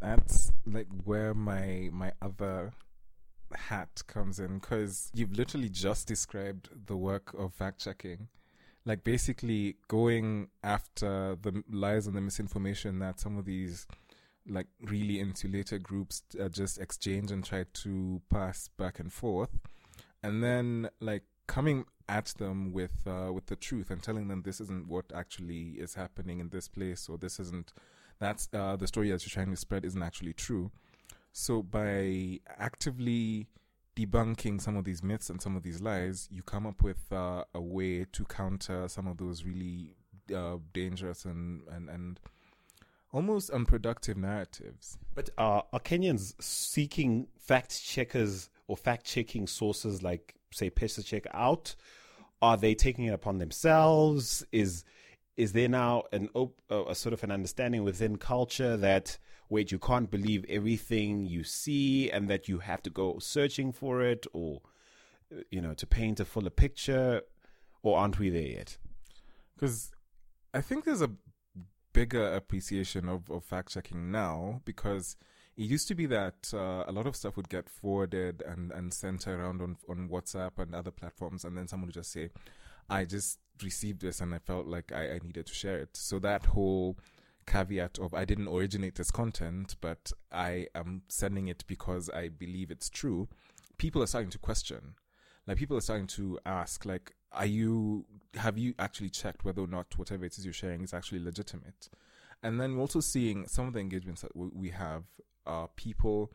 That's 0.00 0.52
like 0.66 0.88
where 1.04 1.32
my 1.32 1.88
my 1.92 2.12
other 2.20 2.72
hat 3.54 4.02
comes 4.06 4.38
in 4.38 4.58
because 4.58 5.10
you've 5.14 5.36
literally 5.36 5.68
just 5.68 6.06
described 6.06 6.68
the 6.86 6.96
work 6.96 7.34
of 7.34 7.54
fact 7.54 7.80
checking. 7.80 8.28
Like 8.84 9.02
basically 9.02 9.76
going 9.88 10.48
after 10.62 11.36
the 11.40 11.64
lies 11.70 12.06
and 12.06 12.16
the 12.16 12.20
misinformation 12.20 13.00
that 13.00 13.18
some 13.18 13.36
of 13.36 13.44
these 13.44 13.86
like 14.48 14.68
really 14.80 15.18
insulated 15.18 15.82
groups 15.82 16.22
uh, 16.40 16.48
just 16.48 16.78
exchange 16.78 17.32
and 17.32 17.44
try 17.44 17.64
to 17.72 18.22
pass 18.30 18.68
back 18.76 19.00
and 19.00 19.12
forth, 19.12 19.50
and 20.22 20.42
then 20.42 20.88
like 21.00 21.24
coming 21.48 21.84
at 22.08 22.26
them 22.38 22.72
with 22.72 23.06
uh, 23.06 23.32
with 23.32 23.46
the 23.46 23.56
truth 23.56 23.90
and 23.90 24.02
telling 24.02 24.28
them 24.28 24.42
this 24.42 24.60
isn't 24.60 24.86
what 24.86 25.06
actually 25.14 25.70
is 25.78 25.94
happening 25.94 26.38
in 26.38 26.48
this 26.50 26.68
place 26.68 27.08
or 27.08 27.18
this 27.18 27.40
isn't 27.40 27.72
that's 28.18 28.48
uh, 28.52 28.76
the 28.76 28.86
story 28.86 29.10
that 29.10 29.26
you're 29.26 29.32
trying 29.32 29.50
to 29.50 29.56
spread 29.56 29.84
isn't 29.84 30.02
actually 30.02 30.32
true. 30.32 30.70
So 31.38 31.62
by 31.62 32.40
actively 32.48 33.50
debunking 33.94 34.58
some 34.58 34.74
of 34.74 34.84
these 34.86 35.02
myths 35.02 35.28
and 35.28 35.40
some 35.40 35.54
of 35.54 35.62
these 35.62 35.82
lies, 35.82 36.28
you 36.30 36.42
come 36.42 36.66
up 36.66 36.82
with 36.82 37.12
uh, 37.12 37.44
a 37.54 37.60
way 37.60 38.06
to 38.12 38.24
counter 38.24 38.88
some 38.88 39.06
of 39.06 39.18
those 39.18 39.44
really 39.44 39.96
uh, 40.34 40.56
dangerous 40.72 41.26
and, 41.26 41.60
and, 41.70 41.90
and 41.90 42.20
almost 43.12 43.50
unproductive 43.50 44.16
narratives. 44.16 44.96
But 45.14 45.28
are 45.36 45.64
Kenyans 45.74 46.42
seeking 46.42 47.28
fact 47.38 47.84
checkers 47.84 48.48
or 48.66 48.74
fact 48.78 49.04
checking 49.04 49.46
sources 49.46 50.02
like, 50.02 50.36
say, 50.52 50.70
PesaCheck 50.70 51.26
out? 51.34 51.76
Are 52.40 52.56
they 52.56 52.74
taking 52.74 53.04
it 53.04 53.12
upon 53.12 53.36
themselves? 53.36 54.42
Is 54.52 54.84
is 55.36 55.52
there 55.52 55.68
now 55.68 56.02
an 56.12 56.28
op- 56.34 56.60
a 56.70 56.94
sort 56.94 57.12
of 57.12 57.22
an 57.22 57.30
understanding 57.30 57.84
within 57.84 58.16
culture 58.16 58.76
that 58.76 59.18
wait 59.48 59.70
you 59.70 59.78
can't 59.78 60.10
believe 60.10 60.44
everything 60.48 61.26
you 61.26 61.44
see 61.44 62.10
and 62.10 62.28
that 62.28 62.48
you 62.48 62.58
have 62.58 62.82
to 62.82 62.90
go 62.90 63.18
searching 63.18 63.72
for 63.72 64.02
it 64.02 64.26
or 64.32 64.60
you 65.50 65.60
know 65.60 65.74
to 65.74 65.86
paint 65.86 66.20
a 66.20 66.24
fuller 66.24 66.50
picture 66.50 67.22
or 67.82 67.98
aren't 67.98 68.18
we 68.18 68.30
there 68.30 68.42
yet? 68.42 68.78
Because 69.54 69.92
i 70.54 70.60
think 70.60 70.84
there's 70.84 71.02
a 71.02 71.10
bigger 71.92 72.34
appreciation 72.34 73.08
of, 73.08 73.30
of 73.30 73.44
fact 73.44 73.72
checking 73.72 74.10
now 74.10 74.60
because 74.64 75.16
it 75.56 75.64
used 75.64 75.88
to 75.88 75.94
be 75.94 76.04
that 76.06 76.52
uh, 76.52 76.84
a 76.86 76.92
lot 76.92 77.06
of 77.06 77.16
stuff 77.16 77.36
would 77.36 77.48
get 77.48 77.70
forwarded 77.70 78.42
and, 78.46 78.70
and 78.70 78.92
sent 78.92 79.26
around 79.26 79.62
on, 79.62 79.76
on 79.88 80.08
WhatsApp 80.10 80.58
and 80.58 80.74
other 80.74 80.90
platforms, 80.90 81.44
and 81.44 81.56
then 81.56 81.66
someone 81.66 81.86
would 81.86 81.94
just 81.94 82.12
say, 82.12 82.28
I 82.90 83.06
just 83.06 83.38
received 83.62 84.00
this 84.00 84.20
and 84.20 84.34
I 84.34 84.38
felt 84.38 84.66
like 84.66 84.92
I, 84.92 85.12
I 85.12 85.20
needed 85.22 85.46
to 85.46 85.54
share 85.54 85.78
it. 85.78 85.96
So 85.96 86.18
that 86.20 86.46
whole 86.46 86.98
caveat 87.46 87.98
of 87.98 88.12
I 88.14 88.24
didn't 88.24 88.48
originate 88.48 88.96
this 88.96 89.10
content, 89.10 89.76
but 89.80 90.12
I 90.32 90.66
am 90.74 91.02
sending 91.08 91.48
it 91.48 91.64
because 91.66 92.10
I 92.10 92.28
believe 92.28 92.70
it's 92.70 92.90
true, 92.90 93.28
people 93.78 94.02
are 94.02 94.06
starting 94.06 94.30
to 94.30 94.38
question. 94.38 94.94
Like 95.46 95.58
people 95.58 95.76
are 95.76 95.82
starting 95.82 96.08
to 96.08 96.40
ask, 96.44 96.84
like, 96.84 97.14
are 97.32 97.46
you 97.46 98.04
have 98.34 98.58
you 98.58 98.74
actually 98.78 99.10
checked 99.10 99.44
whether 99.44 99.62
or 99.62 99.68
not 99.68 99.96
whatever 99.96 100.24
it 100.24 100.36
is 100.36 100.44
you're 100.44 100.52
sharing 100.52 100.82
is 100.82 100.92
actually 100.92 101.20
legitimate? 101.20 101.88
And 102.42 102.60
then 102.60 102.74
we're 102.74 102.82
also 102.82 103.00
seeing 103.00 103.46
some 103.46 103.66
of 103.66 103.72
the 103.72 103.80
engagements 103.80 104.22
that 104.22 104.36
we 104.36 104.70
have 104.70 105.04
are 105.46 105.68
people 105.76 106.32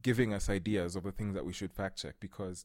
giving 0.00 0.32
us 0.32 0.48
ideas 0.48 0.96
of 0.96 1.02
the 1.02 1.12
things 1.12 1.34
that 1.34 1.44
we 1.44 1.52
should 1.52 1.72
fact 1.72 2.00
check 2.00 2.14
because 2.20 2.64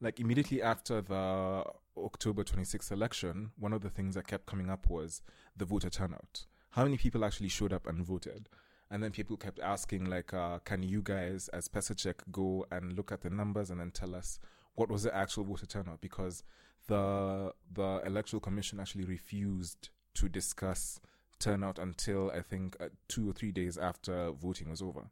like 0.00 0.20
immediately 0.20 0.60
after 0.60 1.00
the 1.00 1.64
October 1.96 2.44
26th 2.44 2.92
election, 2.92 3.50
one 3.58 3.72
of 3.72 3.82
the 3.82 3.90
things 3.90 4.14
that 4.14 4.26
kept 4.26 4.46
coming 4.46 4.70
up 4.70 4.88
was 4.88 5.22
the 5.56 5.64
voter 5.64 5.90
turnout. 5.90 6.46
How 6.70 6.84
many 6.84 6.96
people 6.96 7.24
actually 7.24 7.48
showed 7.48 7.72
up 7.72 7.86
and 7.86 8.04
voted? 8.04 8.48
And 8.90 9.02
then 9.02 9.12
people 9.12 9.36
kept 9.36 9.60
asking, 9.60 10.06
like, 10.06 10.34
uh, 10.34 10.58
can 10.60 10.82
you 10.82 11.00
guys, 11.02 11.48
as 11.48 11.68
PesaCheck, 11.68 12.32
go 12.32 12.66
and 12.70 12.94
look 12.94 13.12
at 13.12 13.20
the 13.20 13.30
numbers 13.30 13.70
and 13.70 13.80
then 13.80 13.90
tell 13.92 14.14
us 14.14 14.40
what 14.74 14.90
was 14.90 15.02
the 15.02 15.14
actual 15.14 15.44
voter 15.44 15.66
turnout? 15.66 16.00
Because 16.00 16.42
the 16.86 17.52
the 17.72 18.02
electoral 18.04 18.40
commission 18.40 18.80
actually 18.80 19.04
refused 19.04 19.90
to 20.14 20.28
discuss 20.28 21.00
turnout 21.38 21.78
until 21.78 22.30
I 22.30 22.40
think 22.42 22.76
uh, 22.80 22.88
two 23.08 23.30
or 23.30 23.32
three 23.32 23.52
days 23.52 23.78
after 23.78 24.32
voting 24.32 24.70
was 24.70 24.82
over, 24.82 25.08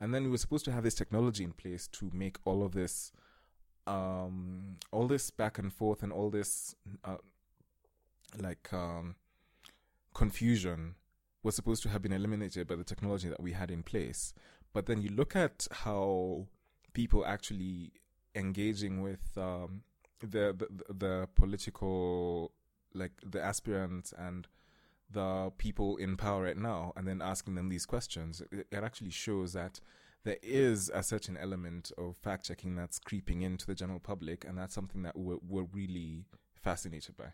and 0.00 0.14
then 0.14 0.24
we 0.24 0.30
were 0.30 0.38
supposed 0.38 0.64
to 0.66 0.72
have 0.72 0.84
this 0.84 0.94
technology 0.94 1.44
in 1.44 1.52
place 1.52 1.88
to 1.88 2.10
make 2.12 2.36
all 2.44 2.62
of 2.62 2.72
this, 2.72 3.12
um, 3.88 4.76
all 4.92 5.06
this 5.06 5.30
back 5.30 5.58
and 5.58 5.72
forth 5.72 6.02
and 6.02 6.12
all 6.12 6.30
this, 6.30 6.74
uh, 7.04 7.16
like 8.38 8.72
um, 8.72 9.16
confusion 10.14 10.94
was 11.42 11.54
supposed 11.56 11.82
to 11.84 11.88
have 11.88 12.02
been 12.02 12.12
eliminated 12.12 12.66
by 12.66 12.74
the 12.74 12.84
technology 12.84 13.28
that 13.28 13.40
we 13.40 13.52
had 13.52 13.70
in 13.70 13.82
place. 13.82 14.34
But 14.72 14.86
then 14.86 15.00
you 15.00 15.10
look 15.10 15.34
at 15.34 15.66
how 15.70 16.46
people 16.92 17.24
actually 17.24 17.92
engaging 18.34 19.02
with 19.02 19.36
um, 19.36 19.82
the, 20.20 20.54
the 20.58 20.94
the 20.94 21.28
political 21.34 22.52
like 22.94 23.12
the 23.24 23.42
aspirants 23.42 24.12
and 24.16 24.46
the 25.10 25.50
people 25.58 25.96
in 25.96 26.16
power 26.16 26.44
right 26.44 26.56
now 26.56 26.92
and 26.96 27.06
then 27.06 27.22
asking 27.22 27.54
them 27.54 27.68
these 27.68 27.86
questions 27.86 28.42
it, 28.52 28.66
it 28.70 28.84
actually 28.84 29.10
shows 29.10 29.52
that 29.52 29.80
there 30.24 30.38
is 30.42 30.90
a 30.92 31.02
certain 31.02 31.36
element 31.36 31.92
of 31.96 32.16
fact 32.16 32.46
checking 32.46 32.74
that's 32.76 32.98
creeping 32.98 33.42
into 33.42 33.66
the 33.66 33.74
general 33.74 34.00
public 34.00 34.44
and 34.44 34.58
that's 34.58 34.74
something 34.74 35.02
that 35.02 35.16
we're, 35.16 35.38
we're 35.48 35.66
really 35.72 36.24
fascinated 36.54 37.16
by 37.16 37.26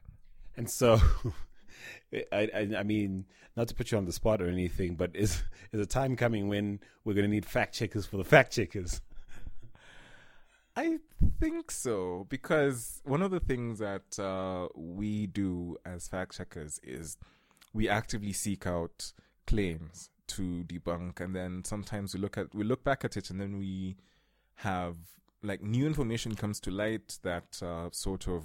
and 0.56 0.70
so 0.70 1.00
I, 2.32 2.48
I, 2.54 2.68
I 2.78 2.82
mean, 2.82 3.26
not 3.56 3.68
to 3.68 3.74
put 3.74 3.90
you 3.90 3.98
on 3.98 4.04
the 4.04 4.12
spot 4.12 4.40
or 4.40 4.48
anything, 4.48 4.96
but 4.96 5.10
is 5.14 5.42
is 5.72 5.80
a 5.80 5.86
time 5.86 6.16
coming 6.16 6.48
when 6.48 6.80
we're 7.04 7.14
going 7.14 7.24
to 7.24 7.30
need 7.30 7.46
fact 7.46 7.74
checkers 7.74 8.06
for 8.06 8.16
the 8.16 8.24
fact 8.24 8.52
checkers? 8.52 9.00
I 10.76 10.98
think 11.38 11.70
so 11.70 12.26
because 12.28 13.00
one 13.04 13.22
of 13.22 13.30
the 13.30 13.40
things 13.40 13.78
that 13.78 14.18
uh, 14.18 14.68
we 14.74 15.26
do 15.26 15.76
as 15.84 16.08
fact 16.08 16.36
checkers 16.36 16.80
is 16.82 17.16
we 17.72 17.88
actively 17.88 18.32
seek 18.32 18.66
out 18.66 19.12
claims 19.46 20.10
to 20.28 20.64
debunk, 20.64 21.20
and 21.20 21.34
then 21.34 21.64
sometimes 21.64 22.14
we 22.14 22.20
look 22.20 22.38
at 22.38 22.54
we 22.54 22.64
look 22.64 22.84
back 22.84 23.04
at 23.04 23.16
it, 23.16 23.30
and 23.30 23.40
then 23.40 23.58
we 23.58 23.96
have 24.56 24.96
like 25.42 25.62
new 25.62 25.86
information 25.86 26.34
comes 26.34 26.58
to 26.60 26.70
light 26.70 27.18
that 27.22 27.60
uh, 27.62 27.88
sort 27.92 28.26
of 28.28 28.44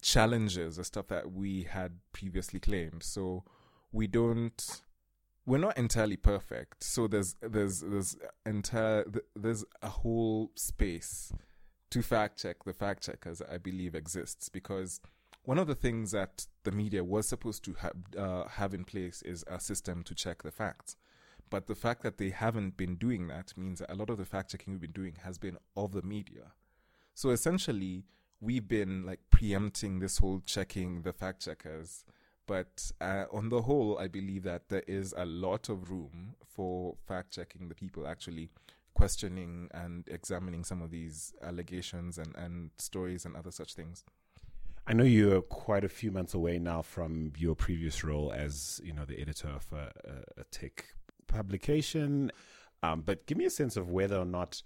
challenges 0.00 0.76
the 0.76 0.84
stuff 0.84 1.08
that 1.08 1.32
we 1.32 1.64
had 1.64 1.92
previously 2.12 2.60
claimed. 2.60 3.02
So 3.02 3.44
we 3.92 4.06
don't 4.06 4.82
we're 5.46 5.58
not 5.58 5.78
entirely 5.78 6.16
perfect. 6.16 6.82
So 6.82 7.06
there's 7.06 7.36
there's 7.40 7.80
there's 7.80 8.16
entire 8.44 9.04
there's 9.34 9.64
a 9.82 9.88
whole 9.88 10.50
space 10.54 11.32
to 11.90 12.02
fact 12.02 12.42
check 12.42 12.64
the 12.64 12.72
fact 12.72 13.04
checkers 13.04 13.40
I 13.40 13.58
believe 13.58 13.94
exists 13.94 14.48
because 14.48 15.00
one 15.44 15.58
of 15.58 15.68
the 15.68 15.74
things 15.76 16.10
that 16.10 16.46
the 16.66 16.72
media 16.72 17.02
was 17.02 17.26
supposed 17.26 17.64
to 17.64 17.72
have 17.74 17.96
uh, 18.18 18.44
have 18.48 18.74
in 18.74 18.84
place 18.84 19.22
is 19.22 19.44
a 19.46 19.58
system 19.58 20.02
to 20.04 20.14
check 20.14 20.42
the 20.42 20.50
facts. 20.50 20.96
But 21.48 21.66
the 21.66 21.74
fact 21.74 22.02
that 22.02 22.18
they 22.18 22.30
haven't 22.30 22.76
been 22.76 22.96
doing 22.96 23.28
that 23.28 23.56
means 23.56 23.78
that 23.78 23.92
a 23.92 23.94
lot 23.94 24.10
of 24.10 24.18
the 24.18 24.24
fact 24.24 24.50
checking 24.50 24.72
we've 24.74 24.80
been 24.80 25.02
doing 25.02 25.16
has 25.22 25.38
been 25.38 25.56
of 25.76 25.92
the 25.92 26.02
media. 26.02 26.52
So 27.14 27.30
essentially, 27.30 28.04
we've 28.40 28.68
been 28.68 29.06
like 29.06 29.20
preempting 29.30 30.00
this 30.00 30.18
whole 30.18 30.42
checking 30.44 31.02
the 31.02 31.12
fact 31.12 31.44
checkers 31.44 32.04
but 32.46 32.92
uh, 33.00 33.24
on 33.32 33.48
the 33.48 33.62
whole, 33.62 33.98
I 33.98 34.06
believe 34.06 34.44
that 34.44 34.68
there 34.68 34.84
is 34.86 35.12
a 35.16 35.26
lot 35.26 35.68
of 35.68 35.90
room 35.90 36.36
for 36.46 36.96
fact 37.06 37.32
checking 37.32 37.68
the 37.68 37.74
people 37.74 38.06
actually 38.06 38.50
questioning 38.94 39.68
and 39.74 40.08
examining 40.08 40.64
some 40.64 40.80
of 40.80 40.90
these 40.90 41.34
allegations 41.42 42.18
and, 42.18 42.34
and 42.36 42.70
stories 42.78 43.24
and 43.24 43.36
other 43.36 43.50
such 43.50 43.74
things. 43.74 44.04
I 44.86 44.92
know 44.92 45.04
you're 45.04 45.42
quite 45.42 45.84
a 45.84 45.88
few 45.88 46.12
months 46.12 46.34
away 46.34 46.58
now 46.58 46.80
from 46.82 47.32
your 47.36 47.56
previous 47.56 48.04
role 48.04 48.32
as 48.32 48.80
you 48.84 48.92
know 48.92 49.04
the 49.04 49.20
editor 49.20 49.48
of 49.48 49.66
a, 49.72 49.92
a, 50.40 50.44
tech 50.52 50.84
publication, 51.26 52.30
um, 52.82 53.02
but 53.04 53.26
give 53.26 53.36
me 53.36 53.46
a 53.46 53.50
sense 53.50 53.76
of 53.76 53.90
whether 53.90 54.16
or 54.16 54.24
not 54.24 54.62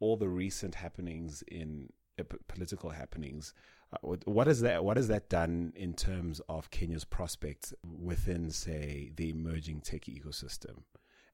all 0.00 0.16
the 0.16 0.28
recent 0.28 0.74
happenings 0.74 1.42
in 1.48 1.90
uh, 2.18 2.24
political 2.48 2.90
happenings 2.90 3.52
Uh, 3.92 4.16
what 4.24 4.48
is 4.48 4.60
that? 4.62 4.84
What 4.84 4.96
has 4.96 5.08
that 5.08 5.28
done 5.28 5.72
in 5.76 5.94
terms 5.94 6.40
of 6.48 6.70
Kenya's 6.70 7.04
prospects 7.04 7.74
within, 7.84 8.50
say, 8.50 9.12
the 9.16 9.28
emerging 9.28 9.82
tech 9.82 10.02
ecosystem? 10.02 10.84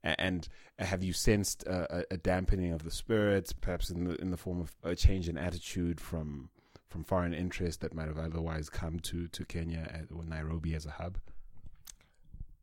And 0.02 0.48
have 0.78 1.02
you 1.02 1.12
sensed 1.12 1.64
a, 1.64 2.04
a 2.10 2.16
dampening 2.16 2.72
of 2.72 2.82
the 2.84 2.90
spirits, 2.90 3.52
perhaps 3.52 3.90
in 3.90 4.04
the 4.04 4.14
in 4.20 4.30
the 4.30 4.36
form 4.36 4.60
of 4.60 4.76
a 4.82 4.94
change 4.94 5.28
in 5.28 5.36
attitude 5.36 6.00
from 6.00 6.50
from 6.88 7.04
foreign 7.04 7.34
interest 7.34 7.80
that 7.80 7.94
might 7.94 8.08
have 8.08 8.18
otherwise 8.18 8.68
come 8.68 8.98
to 9.00 9.28
to 9.28 9.44
Kenya 9.44 10.06
or 10.14 10.24
Nairobi 10.24 10.74
as 10.74 10.86
a 10.86 10.92
hub? 10.92 11.18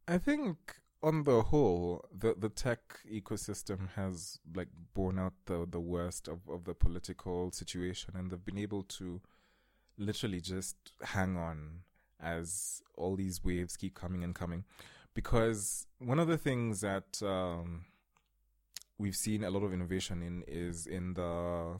I 0.07 0.17
think 0.17 0.75
on 1.01 1.23
the 1.23 1.43
whole, 1.43 2.05
the 2.11 2.35
the 2.37 2.49
tech 2.49 2.99
ecosystem 3.11 3.89
has 3.95 4.39
like 4.55 4.69
borne 4.93 5.19
out 5.19 5.33
the 5.45 5.67
the 5.69 5.79
worst 5.79 6.27
of, 6.27 6.39
of 6.49 6.65
the 6.65 6.73
political 6.73 7.51
situation, 7.51 8.15
and 8.15 8.31
they've 8.31 8.45
been 8.45 8.57
able 8.57 8.83
to 8.83 9.21
literally 9.97 10.41
just 10.41 10.75
hang 11.03 11.37
on 11.37 11.81
as 12.19 12.81
all 12.95 13.15
these 13.15 13.43
waves 13.43 13.77
keep 13.77 13.93
coming 13.93 14.23
and 14.23 14.35
coming. 14.35 14.63
Because 15.13 15.87
one 15.99 16.19
of 16.19 16.27
the 16.27 16.37
things 16.37 16.81
that 16.81 17.21
um, 17.21 17.85
we've 18.97 19.15
seen 19.15 19.43
a 19.43 19.49
lot 19.49 19.63
of 19.63 19.73
innovation 19.73 20.21
in 20.21 20.43
is 20.47 20.87
in 20.87 21.13
the 21.13 21.79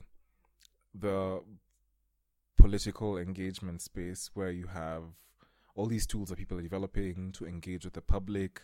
the 0.94 1.42
political 2.56 3.18
engagement 3.18 3.82
space 3.82 4.30
where 4.34 4.50
you 4.50 4.66
have 4.66 5.02
all 5.74 5.86
these 5.86 6.06
tools 6.06 6.30
that 6.30 6.38
people 6.38 6.58
are 6.58 6.62
developing 6.62 7.32
to 7.32 7.46
engage 7.46 7.84
with 7.84 7.94
the 7.94 8.00
public. 8.00 8.62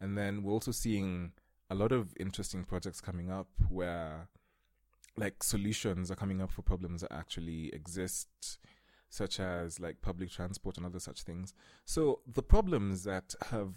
And 0.00 0.16
then 0.16 0.42
we're 0.42 0.52
also 0.52 0.72
seeing 0.72 1.32
a 1.70 1.74
lot 1.74 1.92
of 1.92 2.14
interesting 2.18 2.64
projects 2.64 3.00
coming 3.00 3.30
up 3.30 3.48
where 3.68 4.28
like 5.16 5.42
solutions 5.42 6.10
are 6.10 6.16
coming 6.16 6.40
up 6.40 6.50
for 6.50 6.62
problems 6.62 7.00
that 7.02 7.12
actually 7.12 7.72
exist 7.74 8.58
such 9.08 9.40
as 9.40 9.80
like 9.80 10.00
public 10.02 10.30
transport 10.30 10.76
and 10.76 10.86
other 10.86 11.00
such 11.00 11.22
things. 11.22 11.52
So 11.84 12.20
the 12.26 12.42
problems 12.42 13.04
that 13.04 13.34
have 13.50 13.74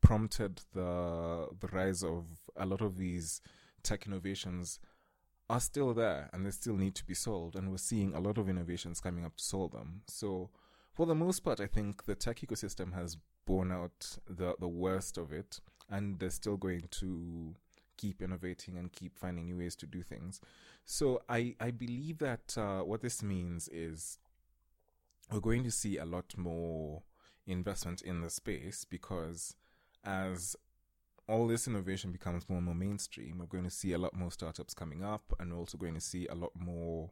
prompted 0.00 0.60
the 0.74 1.48
the 1.60 1.68
rise 1.68 2.02
of 2.02 2.24
a 2.56 2.66
lot 2.66 2.80
of 2.80 2.98
these 2.98 3.40
tech 3.82 4.06
innovations 4.06 4.80
are 5.52 5.60
still 5.60 5.92
there 5.92 6.30
and 6.32 6.46
they 6.46 6.50
still 6.50 6.76
need 6.76 6.94
to 6.94 7.04
be 7.04 7.12
solved 7.12 7.56
and 7.56 7.70
we're 7.70 7.76
seeing 7.76 8.14
a 8.14 8.20
lot 8.20 8.38
of 8.38 8.48
innovations 8.48 9.00
coming 9.00 9.22
up 9.22 9.36
to 9.36 9.44
solve 9.44 9.72
them. 9.72 10.00
So 10.08 10.48
for 10.94 11.04
the 11.04 11.14
most 11.14 11.40
part 11.40 11.60
I 11.60 11.66
think 11.66 12.06
the 12.06 12.14
tech 12.14 12.38
ecosystem 12.40 12.94
has 12.94 13.18
borne 13.44 13.70
out 13.70 14.16
the 14.26 14.54
the 14.58 14.68
worst 14.68 15.18
of 15.18 15.30
it 15.30 15.60
and 15.90 16.18
they're 16.18 16.30
still 16.30 16.56
going 16.56 16.84
to 16.90 17.54
keep 17.98 18.22
innovating 18.22 18.78
and 18.78 18.90
keep 18.92 19.18
finding 19.18 19.44
new 19.44 19.58
ways 19.58 19.76
to 19.76 19.86
do 19.86 20.02
things. 20.02 20.40
So 20.86 21.20
I 21.28 21.54
I 21.60 21.70
believe 21.70 22.16
that 22.18 22.56
uh, 22.56 22.80
what 22.80 23.02
this 23.02 23.22
means 23.22 23.68
is 23.68 24.18
we're 25.30 25.40
going 25.40 25.64
to 25.64 25.70
see 25.70 25.98
a 25.98 26.06
lot 26.06 26.32
more 26.34 27.02
investment 27.46 28.00
in 28.00 28.22
the 28.22 28.30
space 28.30 28.86
because 28.88 29.54
as 30.02 30.56
all 31.32 31.46
this 31.46 31.66
innovation 31.66 32.12
becomes 32.12 32.46
more 32.46 32.58
and 32.58 32.66
more 32.66 32.74
mainstream, 32.74 33.38
we're 33.38 33.46
going 33.46 33.64
to 33.64 33.70
see 33.70 33.94
a 33.94 33.98
lot 33.98 34.14
more 34.14 34.30
startups 34.30 34.74
coming 34.74 35.02
up 35.02 35.32
and 35.40 35.50
we're 35.50 35.58
also 35.58 35.78
going 35.78 35.94
to 35.94 36.00
see 36.00 36.26
a 36.26 36.34
lot 36.34 36.52
more 36.54 37.10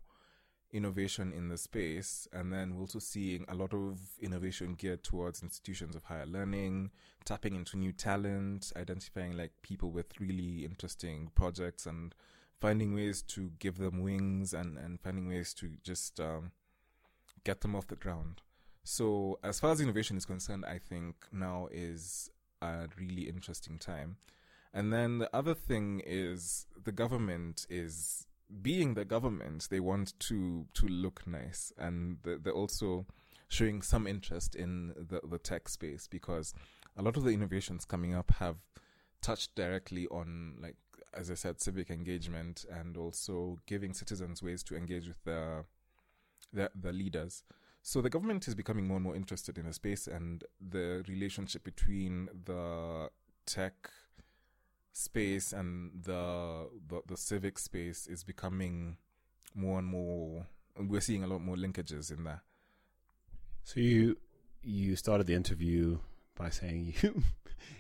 innovation 0.73 1.33
in 1.33 1.49
the 1.49 1.57
space. 1.57 2.29
And 2.31 2.53
then 2.53 2.75
we're 2.75 2.83
also 2.83 2.99
seeing 2.99 3.47
a 3.49 3.55
lot 3.55 3.73
of 3.73 3.99
innovation 4.21 4.75
geared 4.75 5.03
towards 5.03 5.43
institutions 5.43 5.97
of 5.97 6.05
higher 6.05 6.27
learning, 6.27 6.91
tapping 7.25 7.55
into 7.55 7.79
new 7.79 7.93
talent, 7.93 8.71
identifying 8.77 9.39
like 9.39 9.53
people 9.63 9.91
with 9.91 10.21
really 10.21 10.67
interesting 10.67 11.31
projects 11.35 11.87
and 11.87 12.15
finding 12.61 12.95
ways 12.95 13.23
to 13.23 13.53
give 13.59 13.79
them 13.79 14.03
wings 14.03 14.53
and, 14.53 14.77
and 14.77 15.01
finding 15.01 15.29
ways 15.29 15.55
to 15.55 15.71
just 15.83 16.21
um, 16.21 16.53
get 17.45 17.63
them 17.63 17.75
off 17.75 17.87
the 17.87 17.97
ground. 17.97 18.43
So, 18.85 19.39
as 19.43 19.61
far 19.61 19.73
as 19.73 19.81
innovation 19.81 20.17
is 20.19 20.27
concerned, 20.27 20.65
I 20.67 20.79
think 20.79 21.15
now 21.33 21.69
is 21.71 22.31
a 22.63 22.89
really 22.99 23.29
interesting 23.29 23.79
time. 23.79 24.17
And 24.73 24.93
then 24.93 25.19
the 25.19 25.35
other 25.35 25.55
thing 25.55 26.03
is 26.05 26.67
the 26.85 26.93
government 26.93 27.67
is 27.69 28.27
being 28.63 28.95
the 28.95 29.05
government, 29.05 29.69
they 29.71 29.81
want 29.81 30.19
to 30.21 30.67
to 30.75 30.87
look 30.87 31.27
nice, 31.27 31.73
and 31.79 32.19
they're 32.23 32.53
also 32.53 33.07
showing 33.49 33.83
some 33.83 34.07
interest 34.07 34.55
in 34.55 34.95
the 34.97 35.21
the 35.29 35.39
tech 35.39 35.69
space 35.69 36.07
because 36.07 36.55
a 36.97 37.03
lot 37.03 37.17
of 37.17 37.25
the 37.25 37.31
innovations 37.31 37.85
coming 37.85 38.15
up 38.15 38.31
have 38.39 38.57
touched 39.21 39.55
directly 39.55 40.07
on 40.09 40.55
like 40.61 40.77
as 41.13 41.31
I 41.31 41.35
said, 41.35 41.61
civic 41.61 41.91
engagement 41.91 42.65
and 42.71 42.97
also 42.97 43.59
giving 43.67 43.93
citizens 43.93 44.43
ways 44.43 44.63
to 44.65 44.77
engage 44.77 45.09
with 45.09 45.23
the 45.25 45.65
the, 46.53 46.71
the 46.75 46.93
leaders. 46.93 47.45
So 47.83 48.01
the 48.01 48.11
government 48.11 48.47
is 48.47 48.55
becoming 48.55 48.87
more 48.87 48.97
and 48.97 49.05
more 49.05 49.17
interested 49.17 49.57
in 49.59 49.67
the 49.67 49.73
space 49.73 50.07
and 50.07 50.45
the 50.61 51.03
relationship 51.09 51.65
between 51.65 52.29
the 52.45 53.11
tech 53.47 53.91
space 54.93 55.53
and 55.53 55.93
the, 56.03 56.69
the 56.89 57.01
the, 57.07 57.17
civic 57.17 57.59
space 57.59 58.07
is 58.07 58.25
becoming 58.25 58.97
more 59.55 59.79
and 59.79 59.87
more 59.87 60.47
we're 60.79 61.01
seeing 61.01 61.25
a 61.25 61.27
lot 61.27 61.41
more 61.41 61.57
linkages 61.57 62.11
in 62.11 62.25
there. 62.25 62.43
So 63.65 63.81
you 63.81 64.19
you 64.63 64.97
started 64.97 65.27
the 65.27 65.35
interview 65.35 65.99
by 66.37 66.51
saying 66.51 66.95
you 67.03 67.23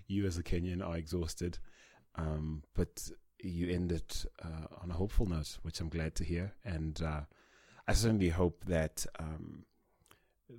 you 0.06 0.26
as 0.26 0.38
a 0.38 0.42
Kenyan 0.42 0.86
are 0.86 0.96
exhausted, 0.96 1.58
um, 2.16 2.62
but 2.74 3.10
you 3.42 3.70
ended 3.70 4.04
uh, 4.42 4.66
on 4.82 4.90
a 4.90 4.94
hopeful 4.94 5.26
note, 5.26 5.58
which 5.62 5.80
I'm 5.80 5.88
glad 5.88 6.14
to 6.16 6.24
hear. 6.24 6.52
And 6.64 7.00
uh, 7.02 7.22
I 7.88 7.92
certainly 7.94 8.28
hope 8.28 8.64
that 8.66 9.06
um, 9.18 9.64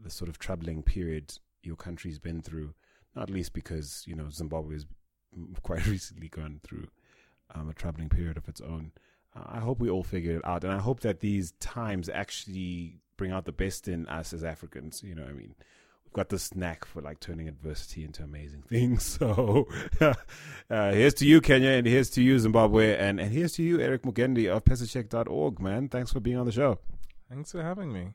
the 0.03 0.09
sort 0.09 0.29
of 0.29 0.39
troubling 0.39 0.83
period 0.83 1.33
your 1.63 1.75
country's 1.75 2.19
been 2.19 2.41
through, 2.41 2.73
not 3.15 3.29
least 3.29 3.53
because 3.53 4.03
you 4.07 4.15
know 4.15 4.29
Zimbabwe 4.29 4.75
has 4.75 4.85
quite 5.63 5.85
recently 5.87 6.29
gone 6.29 6.59
through 6.63 6.87
um, 7.53 7.69
a 7.69 7.73
troubling 7.73 8.09
period 8.09 8.37
of 8.37 8.47
its 8.47 8.61
own. 8.61 8.91
Uh, 9.35 9.43
I 9.47 9.59
hope 9.59 9.79
we 9.79 9.89
all 9.89 10.03
figure 10.03 10.37
it 10.37 10.45
out, 10.45 10.63
and 10.63 10.73
I 10.73 10.79
hope 10.79 11.01
that 11.01 11.19
these 11.19 11.51
times 11.59 12.09
actually 12.09 12.97
bring 13.17 13.31
out 13.31 13.45
the 13.45 13.51
best 13.51 13.87
in 13.87 14.07
us 14.07 14.33
as 14.33 14.43
Africans. 14.43 15.03
You 15.03 15.15
know, 15.15 15.23
I 15.23 15.33
mean, 15.33 15.55
we've 16.03 16.13
got 16.13 16.29
this 16.29 16.55
knack 16.55 16.85
for 16.85 17.01
like 17.01 17.19
turning 17.19 17.47
adversity 17.47 18.03
into 18.03 18.23
amazing 18.23 18.61
things. 18.67 19.03
So, 19.03 19.67
uh, 20.01 20.13
here's 20.91 21.13
to 21.15 21.25
you, 21.25 21.41
Kenya, 21.41 21.69
and 21.69 21.87
here's 21.87 22.09
to 22.11 22.21
you, 22.21 22.39
Zimbabwe, 22.39 22.97
and 22.97 23.19
and 23.19 23.31
here's 23.31 23.53
to 23.53 23.63
you, 23.63 23.79
Eric 23.79 24.03
Mugendi 24.03 24.49
of 24.49 24.63
PesaCheck.org. 24.65 25.59
Man, 25.59 25.89
thanks 25.89 26.11
for 26.11 26.19
being 26.19 26.37
on 26.37 26.45
the 26.45 26.51
show. 26.51 26.79
Thanks 27.29 27.51
for 27.51 27.63
having 27.63 27.93
me. 27.93 28.13